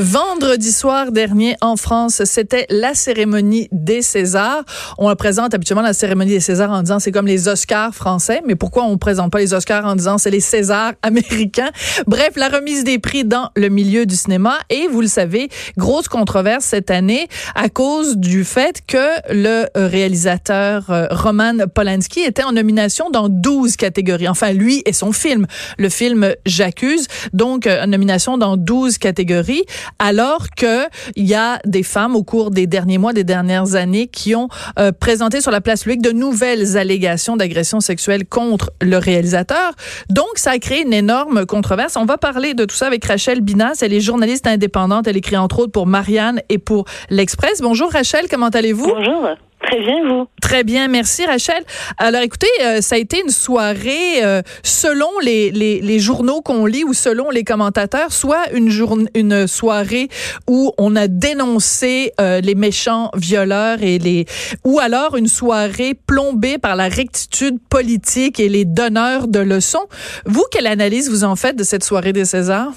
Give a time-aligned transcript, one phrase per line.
[0.00, 4.62] Vendredi soir dernier en France, c'était la cérémonie des Césars.
[4.96, 8.54] On présente habituellement la cérémonie des Césars en disant c'est comme les Oscars français, mais
[8.54, 11.70] pourquoi on présente pas les Oscars en disant c'est les Césars américains?
[12.06, 14.60] Bref, la remise des prix dans le milieu du cinéma.
[14.70, 17.26] Et vous le savez, grosse controverse cette année
[17.56, 23.74] à cause du fait que le réalisateur euh, Roman Polanski était en nomination dans 12
[23.74, 24.28] catégories.
[24.28, 29.64] Enfin, lui et son film, le film J'accuse, donc euh, en nomination dans 12 catégories
[29.98, 34.06] alors que il y a des femmes au cours des derniers mois, des dernières années,
[34.06, 34.48] qui ont
[34.78, 39.72] euh, présenté sur la place publique de nouvelles allégations d'agression sexuelle contre le réalisateur.
[40.10, 41.96] Donc, ça a créé une énorme controverse.
[41.96, 43.78] On va parler de tout ça avec Rachel Binas.
[43.82, 45.06] Elle est journaliste indépendante.
[45.06, 47.60] Elle écrit entre autres pour Marianne et pour l'Express.
[47.60, 48.88] Bonjour Rachel, comment allez-vous?
[48.88, 49.28] Bonjour.
[49.60, 50.26] Très bien, vous.
[50.40, 51.62] Très bien, merci Rachel.
[51.98, 56.64] Alors écoutez, euh, ça a été une soirée, euh, selon les, les, les journaux qu'on
[56.64, 58.70] lit ou selon les commentateurs, soit une,
[59.14, 60.08] une soirée
[60.46, 64.26] où on a dénoncé euh, les méchants violeurs et les,
[64.64, 69.86] ou alors une soirée plombée par la rectitude politique et les donneurs de leçons.
[70.24, 72.72] Vous, quelle analyse vous en faites de cette soirée des Césars?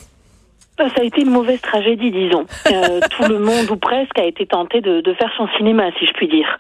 [0.90, 2.46] Ça a été une mauvaise tragédie, disons.
[2.72, 6.06] Euh, tout le monde, ou presque, a été tenté de, de, faire son cinéma, si
[6.06, 6.58] je puis dire.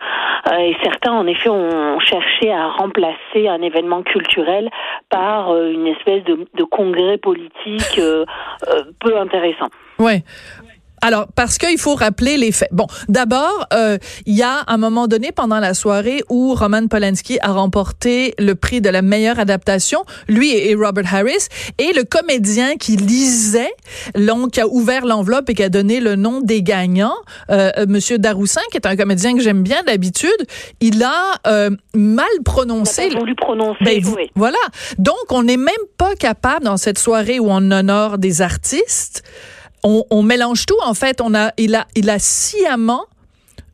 [0.52, 4.70] Euh, et certains, en effet, ont cherché à remplacer un événement culturel
[5.10, 8.00] par euh, une espèce de, de congrès politique
[9.00, 9.70] peu intéressant.
[10.00, 10.24] Ouais.
[11.02, 12.70] Alors, parce qu'il faut rappeler les faits.
[12.72, 17.40] Bon, d'abord, euh, il y a un moment donné pendant la soirée où Roman Polanski
[17.42, 21.48] a remporté le prix de la meilleure adaptation, lui et Robert Harris,
[21.80, 23.74] et le comédien qui lisait,
[24.16, 27.16] donc, qui a ouvert l'enveloppe et qui a donné le nom des gagnants,
[27.50, 30.30] euh, euh Monsieur Daroussin, qui est un comédien que j'aime bien d'habitude,
[30.82, 33.08] il a euh, mal prononcé.
[33.10, 33.84] Il a voulu prononcer.
[33.84, 34.30] Ben, oui.
[34.36, 34.58] Voilà.
[35.00, 39.24] Donc, on n'est même pas capable dans cette soirée où on honore des artistes
[39.84, 40.78] on, on, mélange tout.
[40.84, 43.06] En fait, on a, il a, il a sciemment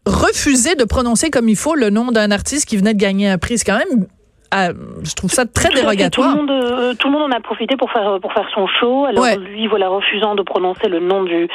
[0.06, 3.38] refusé de prononcer comme il faut le nom d'un artiste qui venait de gagner un
[3.38, 3.58] prix.
[3.58, 4.08] C'est quand même
[4.52, 4.70] ah,
[5.04, 6.32] je trouve ça très dérogatoire.
[6.32, 8.68] Tout le, monde, euh, tout le monde en a profité pour faire pour faire son
[8.68, 9.06] show.
[9.06, 9.38] Alors ouais.
[9.38, 11.48] lui, voilà, refusant de prononcer le nom du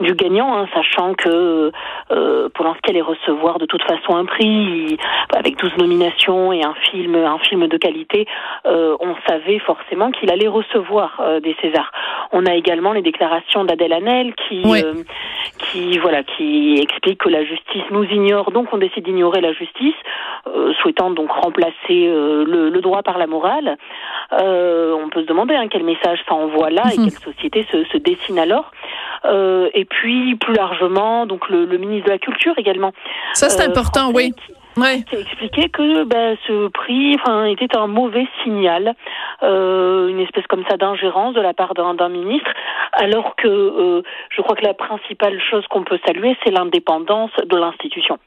[0.00, 1.70] du gagnant, hein, sachant que
[2.10, 4.96] euh, Polanski allait recevoir de toute façon un prix
[5.34, 8.26] avec 12 nominations et un film un film de qualité.
[8.66, 11.92] Euh, on savait forcément qu'il allait recevoir euh, des Césars.
[12.32, 14.82] On a également les déclarations d'Adèle Hanel qui ouais.
[15.70, 19.52] Euh, qui voilà qui explique que la justice nous ignore, donc on décide d'ignorer la
[19.52, 19.94] justice,
[20.46, 23.76] euh, souhaitant donc remplacer le, le, droit par la morale.
[24.32, 27.84] Euh, on peut se demander hein, quel message ça envoie là et quelle société se,
[27.84, 28.70] se dessine alors.
[29.24, 32.92] Euh, et puis plus largement, donc le, le, ministre de la Culture également.
[33.34, 34.32] Ça c'est important, oui.
[34.32, 35.02] Qui, Ouais.
[35.02, 37.16] qui a expliqué que ben, ce prix
[37.48, 38.94] était un mauvais signal,
[39.42, 42.50] euh, une espèce comme ça d'ingérence de la part d'un ministre,
[42.92, 47.56] alors que euh, je crois que la principale chose qu'on peut saluer, c'est l'indépendance de
[47.56, 48.18] l'institution.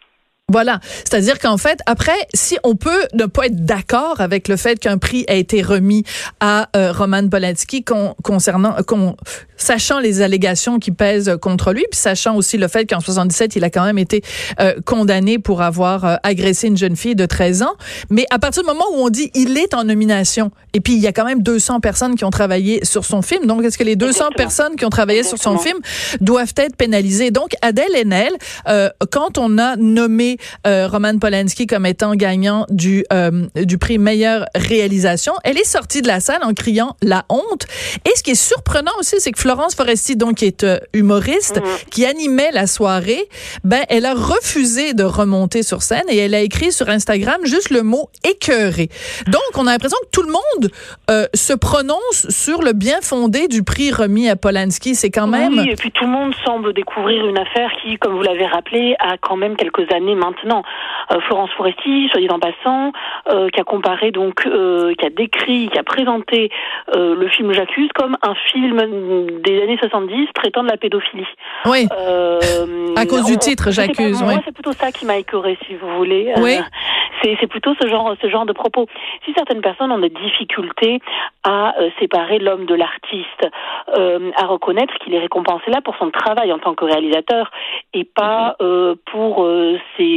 [0.51, 4.77] Voilà, c'est-à-dire qu'en fait, après, si on peut ne pas être d'accord avec le fait
[4.77, 6.03] qu'un prix a été remis
[6.41, 9.15] à euh, Roman Polanski con, concernant, con,
[9.55, 13.63] sachant les allégations qui pèsent contre lui, puis sachant aussi le fait qu'en 77, il
[13.63, 14.21] a quand même été
[14.59, 17.75] euh, condamné pour avoir euh, agressé une jeune fille de 13 ans,
[18.09, 20.99] mais à partir du moment où on dit il est en nomination, et puis il
[20.99, 23.85] y a quand même 200 personnes qui ont travaillé sur son film, donc est-ce que
[23.85, 24.35] les 200 Exactement.
[24.35, 25.53] personnes qui ont travaillé Exactement.
[25.53, 25.79] sur son film
[26.19, 27.31] doivent être pénalisées?
[27.31, 28.33] Donc Adèle Haenel,
[29.09, 30.32] quand on a nommé
[30.67, 35.33] euh, Roman Polanski comme étant gagnant du euh, du prix meilleure réalisation.
[35.43, 37.65] Elle est sortie de la salle en criant la honte.
[38.05, 41.57] Et ce qui est surprenant aussi, c'est que Florence Foresti, donc qui est euh, humoriste,
[41.57, 41.89] mm -hmm.
[41.89, 43.23] qui animait la soirée,
[43.63, 47.69] ben elle a refusé de remonter sur scène et elle a écrit sur Instagram juste
[47.69, 48.89] le mot écœuré.
[49.27, 50.65] Donc on a l'impression que tout le monde
[51.33, 54.95] se prononce sur le bien fondé du prix remis à Polanski.
[54.95, 55.53] C'est quand même.
[55.59, 58.95] Oui, et puis tout le monde semble découvrir une affaire qui, comme vous l'avez rappelé,
[58.99, 60.63] a quand même quelques années maintenant.
[61.11, 62.91] Euh, Florence Foresti, soit dit en passant,
[63.29, 66.49] euh, qui a comparé donc, euh, qui a décrit, qui a présenté
[66.95, 71.27] le film J'accuse comme un film des années 70 traitant de la pédophilie.
[71.65, 71.87] Oui.
[72.95, 74.21] à cause du titre, J'accuse.
[74.21, 74.41] Moi, oui.
[74.45, 76.33] c'est plutôt ça qui m'a écœuré, si vous voulez.
[76.37, 76.57] Oui.
[77.23, 78.87] c'est plutôt ce genre, ce genre de propos.
[79.25, 80.99] Si certaines personnes ont des difficultés
[81.43, 83.47] à séparer l'homme de l'artiste,
[83.87, 87.51] à reconnaître qu'il est récompensé là pour son travail en tant que réalisateur
[87.93, 88.95] et pas mm-hmm.
[89.11, 89.47] pour
[89.97, 90.12] ses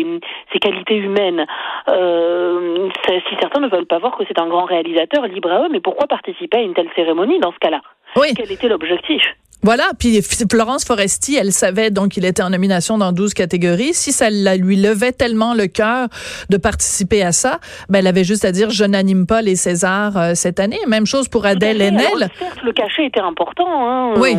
[0.52, 1.46] ses qualités humaines.
[1.88, 5.68] Euh, si certains ne veulent pas voir que c'est un grand réalisateur, libre à eux,
[5.70, 7.80] mais pourquoi participer à une telle cérémonie dans ce cas-là?
[8.16, 8.28] Oui.
[8.36, 9.22] Quel était l'objectif?
[9.66, 13.94] Voilà, puis Florence Foresti, elle savait donc qu'il était en nomination dans 12 catégories.
[13.94, 16.06] Si ça lui levait tellement le cœur
[16.50, 17.58] de participer à ça,
[17.88, 20.78] ben elle avait juste à dire je n'anime pas les Césars euh, cette année.
[20.86, 22.30] Même chose pour Adèle Haenel.
[22.38, 23.66] Certes, le cachet était important.
[23.66, 24.36] Hein, oui.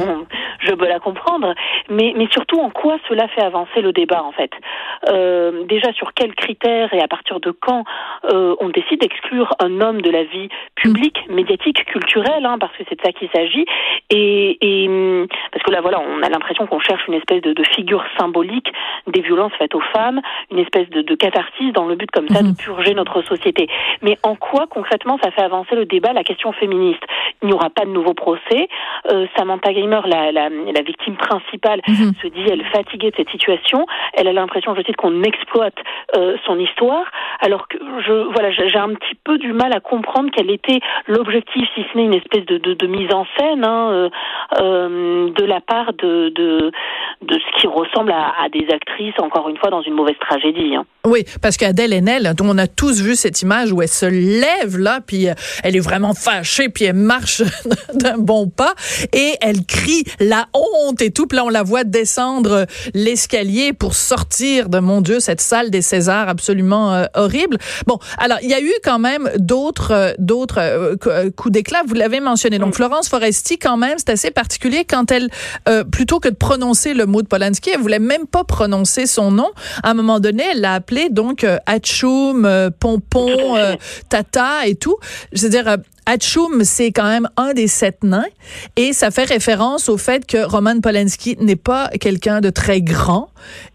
[0.62, 1.54] je peux la comprendre,
[1.90, 4.52] mais mais surtout en quoi cela fait avancer le débat en fait?
[5.10, 7.84] Euh, déjà sur quels critères et à partir de quand
[8.32, 11.36] euh, on décide d'exclure un homme de la vie publique, mm.
[11.36, 13.66] médiatique, culturelle, hein, parce que c'est de ça qu'il s'agit?
[14.10, 14.88] Et, et,
[15.52, 18.72] parce que là, voilà, on a l'impression qu'on cherche une espèce de, de, figure symbolique
[19.08, 20.22] des violences faites aux femmes,
[20.52, 22.64] une espèce de, de catharsis dans le but comme ça de mm-hmm.
[22.64, 23.68] purger notre société.
[24.02, 27.04] Mais en quoi concrètement ça fait avancer le débat, la question féministe?
[27.42, 28.68] Il n'y aura pas de nouveau procès.
[29.12, 32.22] Euh, Samantha Gamer, la, la, la victime principale, mm-hmm.
[32.22, 33.86] se dit elle fatiguée de cette situation.
[34.14, 35.78] Elle a l'impression, je cite, qu'on exploite
[36.16, 37.06] euh, son histoire.
[37.40, 41.68] Alors que je, voilà, j'ai un petit peu du mal à comprendre quel était l'objectif,
[41.76, 44.10] si ce n'est une espèce de, de, de, mise en scène hein, euh,
[44.60, 44.90] euh,
[45.36, 46.72] de la part de, de,
[47.22, 50.76] de ce qui ressemble à, à, des actrices, encore une fois, dans une mauvaise tragédie.
[50.76, 50.86] Hein.
[51.06, 55.00] Oui, parce qu'Adèle Haenel, on a tous vu cette image où elle se lève là,
[55.06, 55.34] puis euh,
[55.64, 57.42] elle est vraiment fâchée, puis elle marche
[57.94, 58.74] d'un bon pas
[59.14, 61.28] et elle crie la honte et tout.
[61.28, 65.82] Puis là, on la voit descendre l'escalier pour sortir de mon Dieu cette salle des
[65.82, 67.58] Césars absolument euh, horrible.
[67.86, 71.82] Bon, alors il y a eu quand même d'autres euh, d'autres euh, coups d'éclat.
[71.86, 72.60] Vous l'avez mentionné.
[72.60, 75.30] Donc Florence Foresti, quand même, c'est assez particulier quand elle,
[75.92, 79.50] plutôt que de prononcer le mot de Polanski, elle voulait même pas prononcer son nom.
[79.84, 83.56] À un moment donné, elle l'a appelé donc Hatchoum, Pompon,
[84.10, 84.98] Tata et tout.
[85.34, 88.26] Je veux dire, Hatchoum, c'est quand même un des sept nains
[88.78, 93.30] et ça fait référence au fait que Roman Polanski n'est pas quelqu'un de très grand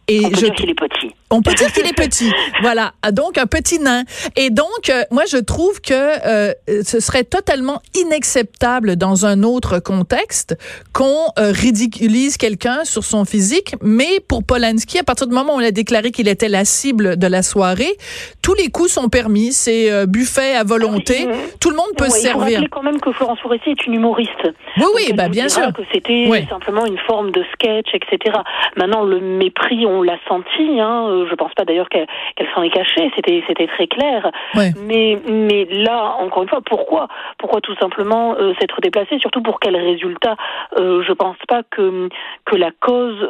[0.08, 0.40] et on peut je...
[0.46, 1.14] dire qu'il est petit.
[1.30, 2.30] On peut dire qu'il est petit.
[2.60, 2.92] Voilà.
[3.02, 4.04] Ah, donc, un petit nain.
[4.36, 6.52] Et donc, euh, moi, je trouve que euh,
[6.84, 10.56] ce serait totalement inacceptable dans un autre contexte
[10.92, 13.74] qu'on euh, ridiculise quelqu'un sur son physique.
[13.82, 17.16] Mais pour Polanski, à partir du moment où on a déclaré qu'il était la cible
[17.16, 17.96] de la soirée,
[18.42, 19.52] tous les coups sont permis.
[19.52, 21.26] C'est buffet à volonté.
[21.28, 22.60] Ah Tout le monde peut se servir.
[22.60, 24.48] Il faut quand même que Florence Foresti est une humoriste.
[24.76, 25.72] Oui, oui, bah, bien sûr.
[25.72, 28.36] que c'était simplement une forme de sketch, etc.
[28.76, 30.80] Maintenant, le mépris, on l'a senti.
[30.80, 31.06] Hein.
[31.08, 32.06] Euh, je pense pas d'ailleurs qu'elle
[32.54, 33.10] s'en est cachée.
[33.14, 34.30] C'était c'était très clair.
[34.54, 37.08] Mais mais là, encore une fois, pourquoi
[37.38, 40.36] pourquoi tout simplement euh, s'être déplacé Surtout pour quel résultat?
[40.78, 42.08] Euh, Je pense pas que
[42.46, 43.20] que la cause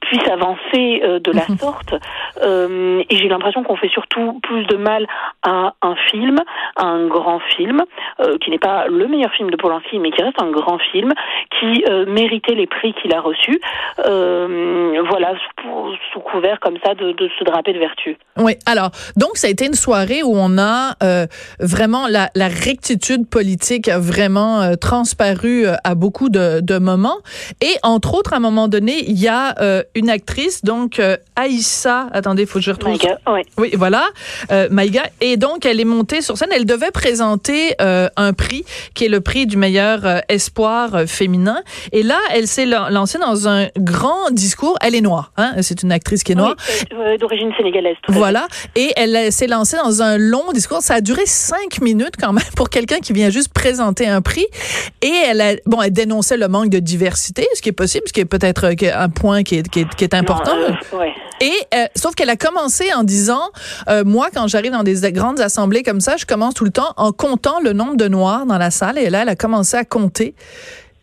[0.00, 1.58] puisse avancer euh, de la mhm.
[1.58, 1.94] sorte.
[2.42, 5.06] Euh, et j'ai l'impression qu'on fait surtout plus de mal
[5.42, 6.40] à un film,
[6.76, 7.82] à un grand film,
[8.20, 11.12] euh, qui n'est pas le meilleur film de Polanski, mais qui reste un grand film,
[11.60, 13.60] qui méritait les prix qu'il a reçus.
[13.98, 15.34] voilà,
[16.12, 18.16] sous, couvert comme ça de, de, se draper de vertu.
[18.36, 20.94] Oui, alors, donc ça a été une soirée où on a
[21.60, 27.18] vraiment la, la, rectitude politique a vraiment transparu à beaucoup de, de moments.
[27.60, 31.16] Et entre autres, à un moment donné, il y a euh, une actrice, donc euh,
[31.36, 32.08] Aïssa.
[32.12, 32.90] Attendez, il faut que je retrouve.
[32.94, 33.42] Maïga, oui.
[33.56, 34.08] Oui, voilà,
[34.50, 35.04] euh, Maïga.
[35.20, 36.48] Et donc, elle est montée sur scène.
[36.50, 38.64] Elle devait présenter euh, un prix
[38.94, 41.62] qui est le prix du meilleur espoir féminin.
[41.92, 44.76] Et là, elle s'est lancée dans un grand discours.
[44.82, 45.52] Elle est noire, hein.
[45.62, 46.56] C'est une actrice qui est noire.
[46.90, 47.96] Oui, d'origine sénégalaise.
[48.08, 48.48] voilà.
[48.74, 50.82] Et elle s'est lancée dans un long discours.
[50.82, 54.46] Ça a duré cinq minutes quand même pour quelqu'un qui vient juste présenter un prix.
[55.02, 58.12] Et elle a, bon, elle dénonçait le manque de diversité, ce qui est possible, ce
[58.12, 60.52] qui est peut-être un point qui est, qui est, qui est important.
[60.92, 61.12] ouais.
[61.40, 63.50] Et euh, sauf qu'elle a commencé en disant,
[63.88, 66.94] euh, moi quand j'arrive dans des grandes assemblées comme ça, je commence tout le temps
[66.96, 68.98] en comptant le nombre de noirs dans la salle.
[68.98, 70.34] Et là, elle a commencé à compter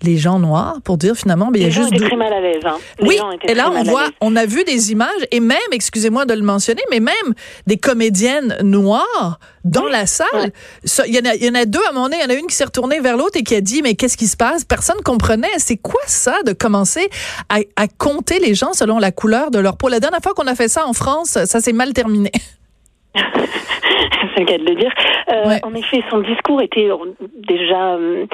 [0.04, 2.34] les gens noirs pour dire finalement mais il y a gens juste étaient très mal
[2.34, 2.78] à l'aise hein.
[3.02, 6.42] oui et là on voit on a vu des images et même excusez-moi de le
[6.42, 7.34] mentionner mais même
[7.68, 10.52] des comédiennes noires dans la salle.
[11.08, 12.26] il y en a il y en a deux à un moment donné il y
[12.26, 14.28] en a une qui s'est retournée vers l'autre et qui a dit mais qu'est-ce qui
[14.28, 14.66] se passe?
[14.66, 15.48] Personne comprenait.
[15.58, 17.10] C'est quoi ça de commencer
[17.50, 19.88] à, à compter les gens selon la couleur de leur peau?
[19.88, 22.32] La dernière fois qu'on a fait ça en France ça s'est mal terminé
[24.36, 24.92] c'est le cas de le dire.
[25.32, 26.90] Euh, En effet, son discours était
[27.36, 28.26] déjà euh,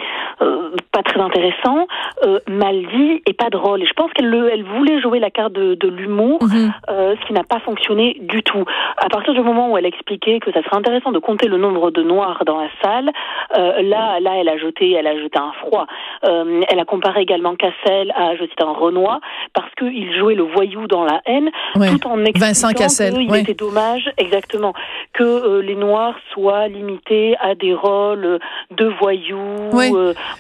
[0.42, 1.88] euh, pas très intéressant,
[2.24, 3.82] euh, mal dit et pas drôle.
[3.82, 6.74] Et je pense qu'elle elle voulait jouer la carte de, de l'humour, mhm.
[6.90, 8.64] euh, ce qui n'a pas fonctionné du tout.
[8.98, 11.90] À partir du moment où elle expliquait que ça serait intéressant de compter le nombre
[11.90, 13.12] de noirs dans la salle,
[13.56, 15.88] là, là, elle a jeté, elle a jeté un froid.
[16.24, 19.20] elle a comparé également Cassel à, je cite, un Renoir,
[19.54, 24.67] parce qu'il jouait le voyou dans la haine, tout en expliquant qu'il était dommage, exactement,
[25.14, 28.40] que les noirs soient limités à des rôles
[28.72, 29.70] de voyous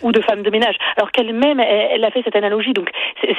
[0.01, 0.75] ou de femme de ménage.
[0.95, 2.89] Alors qu'elle-même, elle, a fait cette analogie, donc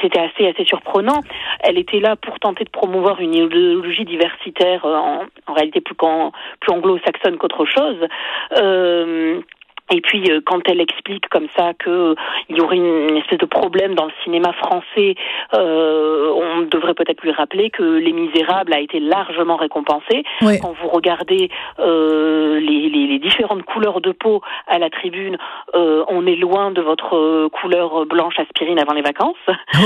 [0.01, 1.21] c'était assez assez surprenant.
[1.61, 5.95] Elle était là pour tenter de promouvoir une idéologie diversitaire, euh, en, en réalité plus,
[5.95, 7.97] plus anglo-saxonne qu'autre chose.
[8.57, 9.41] Euh,
[9.91, 12.15] Et puis euh, quand elle explique comme ça que
[12.49, 15.15] il y aurait une espèce de problème dans le cinéma français,
[15.53, 20.23] euh, on devrait peut-être lui rappeler que Les Misérables a été largement récompensé.
[20.61, 25.37] Quand vous regardez euh, les, les, les, différentes couleurs de peau à la tribune,
[25.75, 29.35] euh, on est loin de votre euh, couleur blanche aspirine avant les vacances.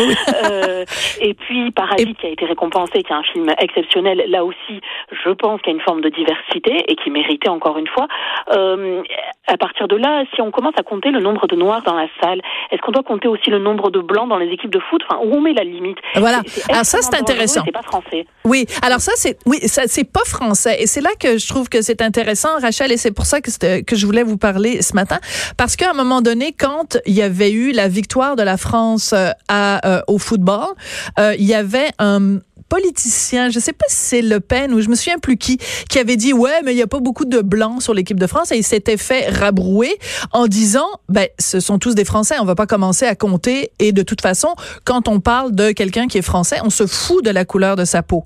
[0.45, 0.83] Euh,
[1.21, 4.81] et puis Parasite qui a été récompensé, qui est un film exceptionnel, là aussi,
[5.11, 8.07] je pense qu'il y a une forme de diversité et qui méritait encore une fois.
[8.49, 11.95] à partir de de là, si on commence à compter le nombre de noirs dans
[11.95, 14.79] la salle, est-ce qu'on doit compter aussi le nombre de blancs dans les équipes de
[14.89, 15.01] foot?
[15.07, 15.97] Enfin, où on met la limite?
[16.15, 16.41] Voilà.
[16.69, 17.61] alors ça, c'est intéressant.
[17.65, 18.25] C'est pas français.
[18.45, 18.65] Oui.
[18.81, 20.81] Alors ça, c'est oui, ça c'est pas français.
[20.81, 23.81] Et c'est là que je trouve que c'est intéressant, Rachel, et c'est pour ça que
[23.81, 25.19] que je voulais vous parler ce matin,
[25.57, 29.13] parce qu'à un moment donné, quand il y avait eu la victoire de la France
[29.13, 30.73] euh, à, euh, au football,
[31.19, 32.39] euh, il y avait un
[32.73, 35.99] politicien, je sais pas si c'est Le Pen ou je me souviens plus qui, qui
[35.99, 38.51] avait dit ouais, mais il y a pas beaucoup de blancs sur l'équipe de France.
[38.51, 39.95] Et il s'était fait rabrouer
[40.31, 43.69] en disant ben ce sont tous des Français, on va pas commencer à compter.
[43.77, 47.23] Et de toute façon, quand on parle de quelqu'un qui est français, on se fout
[47.23, 48.23] de la couleur de sa peau.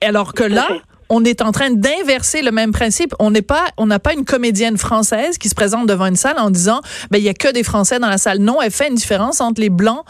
[0.00, 0.66] Alors que là,
[1.08, 3.12] on est en train d'inverser le même principe.
[3.20, 6.38] On n'est pas, on n'a pas une comédienne française qui se présente devant une salle
[6.38, 8.38] en disant, ben il y a que des Français dans la salle.
[8.38, 10.04] Non, elle fait une différence entre les blancs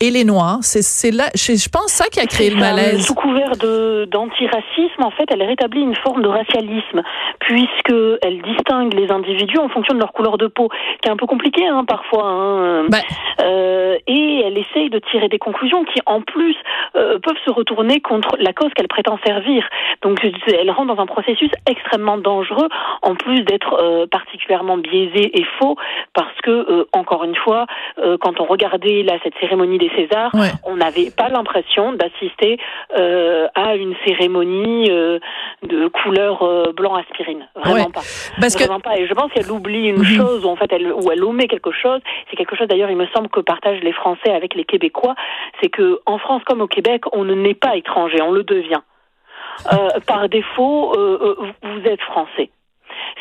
[0.00, 0.58] et les noirs.
[0.62, 3.06] C'est, c'est là, je, je, pense ça qui a créé le malaise.
[3.06, 7.02] Sous couvert de d'antiracisme, en fait, elle rétablit une forme de racialisme
[7.40, 10.68] puisque elle distingue les individus en fonction de leur couleur de peau,
[11.00, 12.24] qui est un peu compliqué hein, parfois.
[12.24, 12.86] Hein.
[12.88, 13.00] Ben.
[13.40, 16.56] Euh, et elle essaye de tirer des conclusions qui, en plus,
[16.96, 19.68] euh, peuvent se retourner contre la cause qu'elle prétend servir.
[20.02, 22.68] Donc elle rentre dans un processus extrêmement dangereux,
[23.02, 25.76] en plus d'être euh, particulièrement biaisé et faux,
[26.14, 27.66] parce que euh, encore une fois,
[27.98, 30.32] euh, quand on regardait là cette cérémonie des Césars,
[30.64, 32.58] on n'avait pas l'impression d'assister
[33.54, 38.00] à une cérémonie de couleur blanc aspirine, vraiment pas,
[38.40, 38.98] parce vraiment pas.
[38.98, 40.04] Et je pense qu'elle oublie une mhm.
[40.04, 42.00] chose, ou en fait, elle, ou elle omet quelque chose.
[42.30, 45.14] C'est quelque chose d'ailleurs, il me semble que partagent les Français avec les Québécois,
[45.60, 48.80] c'est que en France comme au Québec, on ne naît pas étranger, on le devient.
[49.72, 52.50] Euh, par défaut, euh, euh, vous êtes français.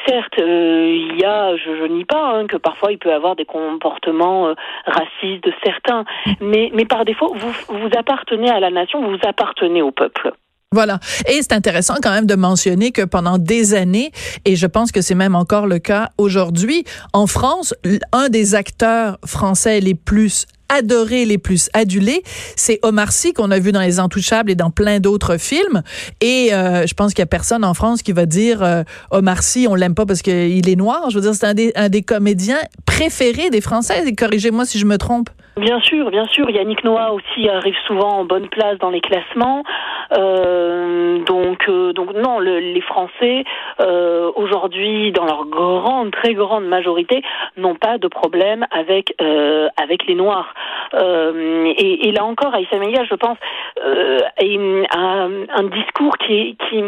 [0.08, 3.46] Certes, il y a, je, je nie pas, hein, que parfois il peut avoir des
[3.46, 4.54] comportements
[4.86, 6.06] racistes de certains,
[6.40, 10.34] mais, mais par défaut, vous, vous appartenez à la nation, vous appartenez au peuple.
[10.74, 11.00] Voilà.
[11.28, 14.12] Et c'est intéressant quand même de mentionner que pendant des années,
[14.46, 17.76] et je pense que c'est même encore le cas aujourd'hui, en France,
[18.14, 22.22] un des acteurs français les plus adorés, les plus adulés,
[22.56, 25.84] c'est Omar Sy qu'on a vu dans Les Intouchables et dans plein d'autres films.
[26.22, 29.44] Et euh, je pense qu'il y a personne en France qui va dire euh, Omar
[29.44, 31.10] Sy, on l'aime pas parce qu'il est noir.
[31.10, 34.04] Je veux dire, c'est un des, un des comédiens préférés des Français.
[34.13, 35.30] corrigez-moi si je me trompe.
[35.58, 36.50] Bien sûr, bien sûr.
[36.50, 39.63] Yannick Noah aussi arrive souvent en bonne place dans les classements.
[40.18, 43.44] Euh, donc, euh, donc non, les Français
[43.80, 47.24] euh, aujourd'hui, dans leur grande, très grande majorité,
[47.58, 49.15] n'ont pas de problème avec
[49.77, 50.53] avec les Noirs.
[50.94, 53.38] Et, et, là encore, Aïssa Melia, je pense,
[53.80, 56.84] a un, un discours qui qui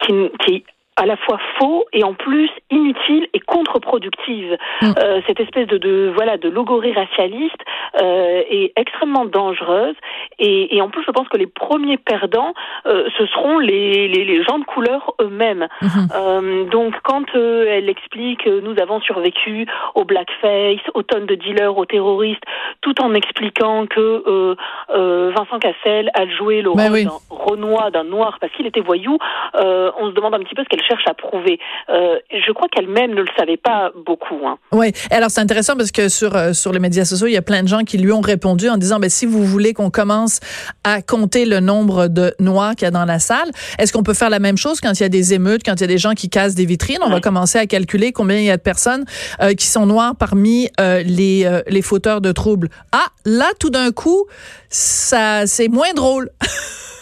[0.00, 0.64] qui, qui est
[0.98, 4.56] à la fois faux et en plus inutile et contre-productive.
[4.82, 4.92] Mm.
[4.98, 7.62] Euh, cette espèce de, de, voilà de logorie racialiste
[8.02, 9.94] euh, est extrêmement dangereuse
[10.38, 12.52] et, et, en plus je pense que les premiers perdants
[12.86, 15.68] euh, ce seront les, les, les, gens de couleur eux-mêmes.
[16.14, 21.76] Euh, donc quand euh, elle explique nous avons survécu au blackface, aux tonnes de dealers,
[21.76, 22.42] aux terroristes,
[22.80, 24.56] tout en expliquant que
[24.90, 29.16] Vincent Cassel a joué le ben rôle d'un Renoir, d'un noir parce qu'il était voyou,
[29.54, 31.58] on se demande un petit peu ce qu'elle cherche à prouver.
[31.90, 34.46] Euh, je crois qu'elle-même ne le savait pas beaucoup.
[34.46, 34.58] Hein.
[34.72, 34.92] Oui.
[35.10, 37.62] Alors c'est intéressant parce que sur euh, sur les médias sociaux, il y a plein
[37.62, 40.40] de gens qui lui ont répondu en disant ben si vous voulez qu'on commence
[40.84, 44.14] à compter le nombre de noirs qu'il y a dans la salle, est-ce qu'on peut
[44.14, 45.98] faire la même chose quand il y a des émeutes, quand il y a des
[45.98, 46.98] gens qui cassent des vitrines?
[47.02, 49.04] On va commencer à calculer combien il y a de personnes
[49.40, 52.68] euh, qui sont noires parmi les les fauteurs de troubles.
[52.92, 54.26] Ah, là tout d'un coup,
[54.68, 56.30] ça c'est moins drôle.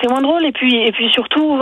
[0.00, 1.60] C'est moins drôle et puis et puis surtout,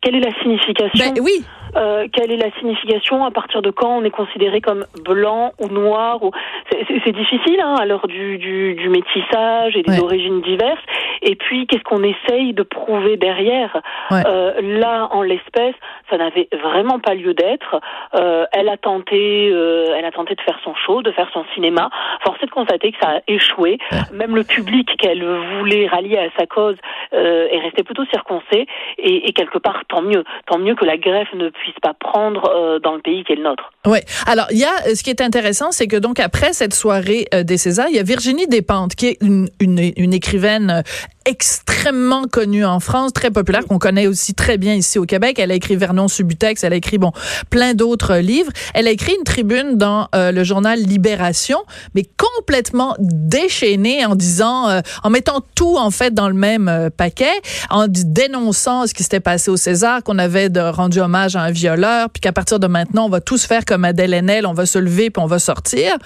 [0.00, 1.44] quelle est la signification ben, Oui.
[1.76, 5.68] Euh, quelle est la signification À partir de quand on est considéré comme blanc ou
[5.68, 6.30] noir ou...
[6.70, 10.80] C'est difficile hein, à l'heure du, du, du, métissage et des origines diverses.
[11.22, 13.80] Et puis, qu'est-ce qu'on essaye de prouver derrière
[14.12, 15.74] euh, Là, en l'espèce,
[16.10, 17.80] ça n'avait vraiment pas lieu d'être.
[18.14, 21.44] Euh, elle a tenté, euh, elle a tenté de faire son show, de faire son
[21.54, 21.90] cinéma.
[22.22, 23.78] Force est de constater que ça a échoué.
[24.12, 25.24] Même le public qu'elle
[25.58, 26.76] voulait rallier à sa cause
[27.12, 28.66] euh, est resté plutôt circoncé.
[28.98, 30.24] Et, et, quelque part, tant mieux.
[30.46, 33.36] Tant mieux que la greffe ne puisse pas prendre euh, dans le pays qui est
[33.36, 33.72] le nôtre.
[33.86, 33.98] Oui.
[34.26, 37.56] Alors, il y a ce qui est intéressant, c'est que donc après cette soirée des
[37.56, 40.82] Césars, il y a Virginie Despentes, qui est une, une écrivaine
[41.28, 45.38] extrêmement connue en France, très populaire, qu'on connaît aussi très bien ici au Québec.
[45.38, 47.12] Elle a écrit Vernon Subutex, elle a écrit bon
[47.50, 48.50] plein d'autres livres.
[48.72, 51.58] Elle a écrit une tribune dans euh, le journal Libération,
[51.94, 56.88] mais complètement déchaînée en disant, euh, en mettant tout en fait dans le même euh,
[56.88, 61.50] paquet, en dénonçant ce qui s'était passé au César, qu'on avait rendu hommage à un
[61.50, 64.64] violeur, puis qu'à partir de maintenant, on va tous faire comme Adèle Haenel, on va
[64.64, 65.98] se lever puis on va sortir.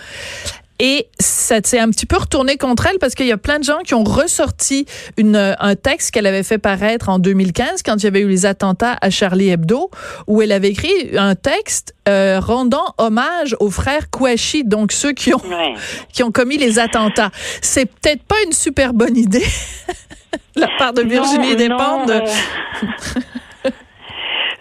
[0.84, 3.64] Et ça s'est un petit peu retourné contre elle parce qu'il y a plein de
[3.64, 4.84] gens qui ont ressorti
[5.16, 8.46] une, un texte qu'elle avait fait paraître en 2015 quand il y avait eu les
[8.46, 9.92] attentats à Charlie Hebdo,
[10.26, 15.32] où elle avait écrit un texte euh, rendant hommage aux frères Kouachi, donc ceux qui
[15.32, 15.40] ont
[16.12, 17.30] qui ont commis les attentats.
[17.60, 19.46] C'est peut-être pas une super bonne idée.
[20.56, 22.10] la part de Virginie Despentes.
[22.10, 22.26] Euh,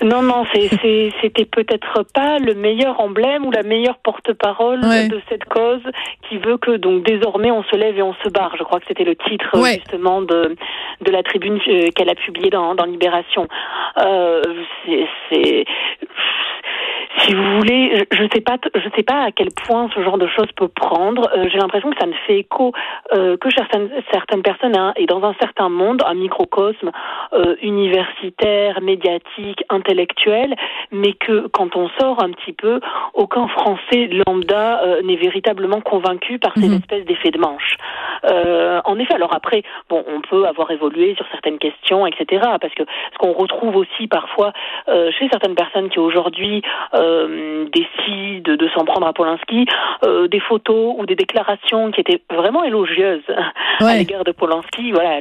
[0.03, 5.81] non, non, c'était peut-être pas le meilleur emblème ou la meilleure porte-parole de cette cause
[6.27, 8.55] qui veut que donc désormais on se lève et on se barre.
[8.57, 10.55] Je crois que c'était le titre justement de
[11.01, 13.47] de la tribune euh, qu'elle a publiée dans, dans Libération.
[13.97, 14.41] Euh,
[15.29, 15.65] c'est
[17.17, 20.17] si vous voulez, je ne sais pas, je sais pas à quel point ce genre
[20.17, 21.29] de choses peut prendre.
[21.35, 22.71] Euh, j'ai l'impression que ça ne fait écho
[23.13, 26.91] euh, que certaines certaines personnes hein, et dans un certain monde, un microcosme
[27.33, 29.90] euh, universitaire, médiatique, intellectuel,
[30.91, 32.79] mais que quand on sort un petit peu,
[33.13, 36.77] aucun Français lambda n'est véritablement convaincu par ces mhm.
[36.77, 37.75] espèces d'effets de manche.
[38.23, 42.41] en effet, alors après, bon, on peut avoir évolué sur certaines questions, etc.
[42.59, 42.83] Parce que
[43.13, 44.53] ce qu'on retrouve aussi parfois
[44.87, 46.61] chez certaines personnes qui aujourd'hui
[46.93, 49.65] euh, décide de s'en prendre à Polanski,
[50.03, 53.23] euh, des photos ou des déclarations qui étaient vraiment élogieuses
[53.79, 54.91] à l'égard de Polanski.
[54.91, 55.19] Voilà,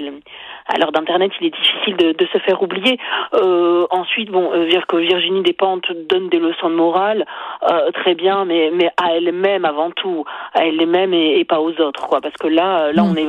[0.67, 2.99] à l'heure d'Internet, il est difficile de, de se faire oublier.
[3.35, 7.25] Euh, ensuite, bon, euh, dire que Virginie Despentes donne des leçons de morale,
[7.71, 10.25] euh, très bien, mais, mais à elle-même avant tout,
[10.55, 12.21] à elle-même et, pas aux autres, quoi.
[12.21, 13.29] Parce que là, là, on est,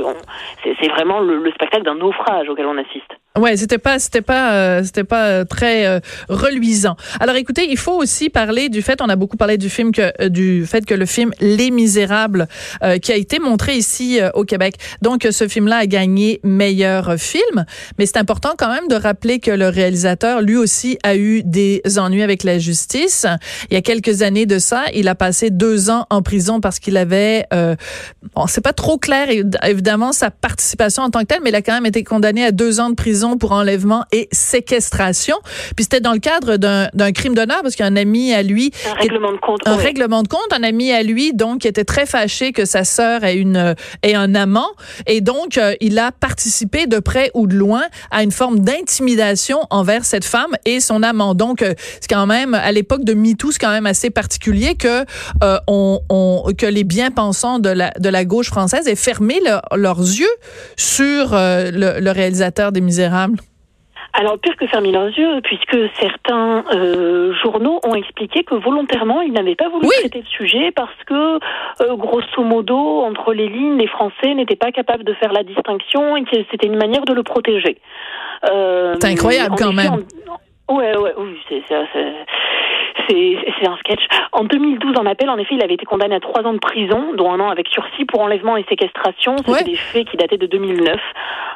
[0.81, 3.11] c'est vraiment le, le spectacle d'un naufrage auquel on assiste.
[3.37, 6.97] Ouais, c'était pas, c'était pas, euh, c'était pas euh, très euh, reluisant.
[7.21, 10.27] Alors, écoutez, il faut aussi parler du fait, on a beaucoup parlé du film que,
[10.27, 12.47] du fait que le film Les Misérables,
[13.01, 14.75] qui a été montré ici au Québec.
[15.01, 17.65] Donc, ce film-là a gagné meilleur film,
[17.97, 21.81] mais c'est important quand même de rappeler que le réalisateur, lui aussi, a eu des
[21.97, 23.25] ennuis avec la justice.
[23.69, 26.79] Il y a quelques années de ça, il a passé deux ans en prison parce
[26.79, 27.45] qu'il avait,
[28.35, 29.27] bon, c'est pas trop clair
[29.63, 32.51] évidemment sa participation en tant que telle, mais il a quand même été condamné à
[32.51, 35.37] deux ans de prison pour enlèvement et séquestration.
[35.75, 39.31] Puis c'était dans le cadre d'un crime d'honneur parce qu'un ami à lui un règlement
[39.31, 42.51] de compte un règlement de compte un ami à lui donc qui était très fâché
[42.51, 44.69] que sa sœur ait une ait un amant
[45.07, 49.59] et donc euh, il a participé de près ou de loin à une forme d'intimidation
[49.69, 51.10] envers cette femme et son amant.
[51.35, 55.05] Donc euh, c'est quand même à l'époque de MeToo c'est quand même assez particulier que
[55.43, 59.39] euh, on, on, que les bien-pensants de la de la gauche française aient fermé
[59.75, 60.35] leurs yeux
[60.77, 63.37] sur le, le réalisateur des Misérables
[64.13, 69.31] alors pire que fermer leurs yeux, puisque certains euh, journaux ont expliqué que volontairement ils
[69.31, 71.39] n'avaient pas voulu traiter le sujet parce que
[71.81, 76.17] euh, grosso modo entre les lignes les Français n'étaient pas capables de faire la distinction
[76.17, 77.77] et que c'était une manière de le protéger.
[78.51, 80.03] Euh, c'est incroyable quand même.
[80.75, 81.63] Ouais, ouais, oui, c'est
[83.07, 84.01] c'est un sketch.
[84.31, 87.13] En 2012, en appel, en effet, il avait été condamné à trois ans de prison,
[87.15, 89.35] dont un an avec sursis pour enlèvement et séquestration.
[89.37, 90.99] C'était des faits qui dataient de 2009,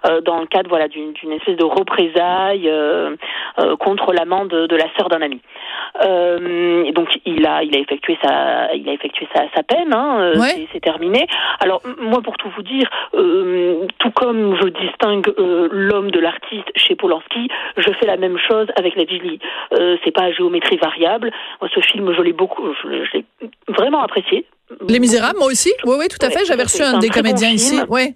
[0.07, 3.15] euh, dans le cadre voilà d'une espèce de représailles euh,
[3.59, 5.41] euh, contre l'amant de, de, la sœur d'un ami.
[6.93, 9.93] Donc il a il a effectué sa il a effectué sa, sa peine.
[9.93, 10.33] Hein,
[10.73, 11.27] C'est terminé.
[11.59, 15.33] Alors moi, pour tout vous dire, tout comme je distingue
[15.71, 17.47] l'homme de l'artiste chez Polanski,
[17.77, 19.39] je fais la même chose avec Gilly.
[20.03, 21.31] c'est pas à géométrie variable.
[21.61, 23.25] Moi, ce film, je l'ai beaucoup, je, l'ai
[23.67, 24.45] vraiment apprécié.
[24.87, 25.71] Les Misérables, moi aussi.
[25.85, 26.45] Oui, oui, tout à fait.
[26.45, 27.79] J'avais reçu un, des comédiens ici.
[27.89, 28.15] Oui.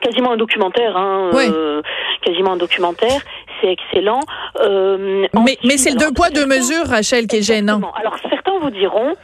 [0.00, 1.80] Quasiment un documentaire, hein, euh,
[2.22, 3.20] quasiment un documentaire.
[3.60, 4.20] C'est excellent.
[4.60, 7.80] Euh, mais mais c'est le deux poids deux mesures, Rachel, qui est gênant.
[7.94, 9.14] Alors certains vous diront,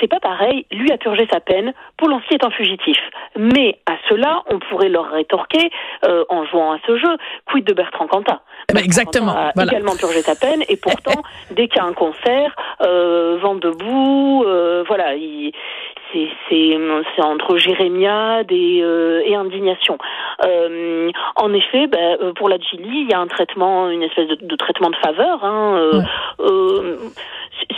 [0.00, 0.66] c'est pas pareil.
[0.70, 1.72] Lui a purgé sa peine.
[1.96, 2.98] Polanski est un fugitif.
[3.36, 5.70] Mais à cela, on pourrait leur rétorquer
[6.04, 7.16] euh, en jouant à ce jeu.
[7.46, 9.32] Quid de Bertrand Cantat eh ben, Exactement.
[9.32, 13.54] a également purgé sa peine et pourtant, dès qu'il y a un concert, euh, vent
[13.54, 15.14] debout, euh, voilà,
[16.12, 19.98] c'est c'est entre jérémiade et, euh, et indignation.
[20.44, 24.38] Euh, en effet, ben, pour la Gilly, il y a un traitement, une espèce de,
[24.40, 25.44] de traitement de faveur.
[25.44, 26.02] Hein,
[26.40, 26.96] euh,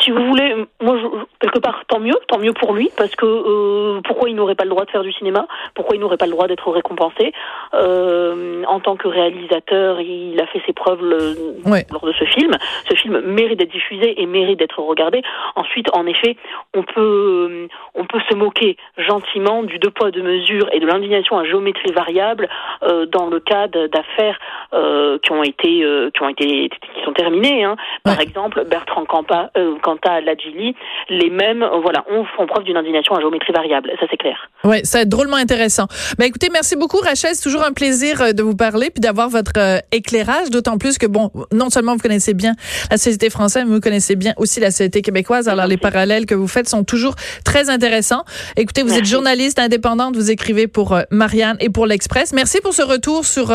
[0.01, 1.07] si vous voulez, moi, je,
[1.41, 4.65] quelque part, tant mieux, tant mieux pour lui, parce que euh, pourquoi il n'aurait pas
[4.65, 5.47] le droit de faire du cinéma?
[5.75, 7.33] Pourquoi il n'aurait pas le droit d'être récompensé?
[7.75, 12.53] Euh, En tant que réalisateur, il a fait ses preuves lors de ce film.
[12.89, 15.23] Ce film mérite d'être diffusé et mérite d'être regardé.
[15.57, 16.37] Ensuite, en effet,
[16.75, 21.39] on peut on peut se moquer gentiment du deux poids deux mesures et de l'indignation
[21.39, 22.49] à géométrie variable
[22.83, 24.39] euh, dans le cas d'affaires
[24.73, 27.65] euh, qui ont été euh, qui ont été qui sont terminées.
[27.65, 27.77] Hein.
[28.05, 29.51] Par exemple, Bertrand Campa,
[29.83, 30.75] Cantat, Lagili,
[31.09, 33.91] les mêmes, voilà, on font preuve d'une indignation à géométrie variable.
[34.01, 34.49] Ça c'est clair.
[34.65, 35.87] Oui, ça va être drôlement intéressant.
[36.19, 39.81] Ben écoutez, merci beaucoup Rachel, c'est toujours un plaisir de vous parler puis d'avoir votre
[39.93, 42.55] éclairage, d'autant plus que bon, non seulement vous connaissez bien
[42.91, 45.49] la société française, mais vous connaissez bien aussi la société québécoise.
[45.49, 48.10] Alors les parallèles que vous faites sont toujours très intéressants.
[48.57, 52.33] Écoutez, vous êtes journaliste indépendante, vous écrivez pour Marianne et pour l'Express.
[52.33, 53.55] Merci pour ce retour sur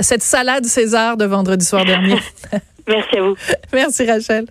[0.00, 2.18] cette salade César de vendredi soir dernier.
[2.88, 3.36] Merci à vous.
[3.72, 4.46] Merci Rachel.